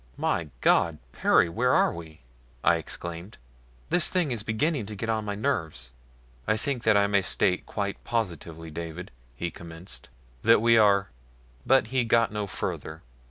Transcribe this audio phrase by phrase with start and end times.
[0.17, 2.21] "My God, Perry, where are we?"
[2.63, 3.37] I exclaimed.
[3.91, 5.93] "This thing is beginning to get on my nerves."
[6.47, 10.09] "I think that I may state quite positively, David," he commenced,
[10.41, 11.11] "that we are"
[11.67, 13.03] but he got no further.